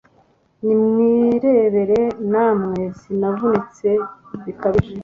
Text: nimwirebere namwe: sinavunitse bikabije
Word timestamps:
nimwirebere 0.63 2.01
namwe: 2.31 2.81
sinavunitse 2.99 3.89
bikabije 4.43 4.95